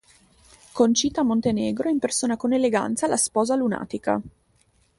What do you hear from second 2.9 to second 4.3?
la sposa lunatica.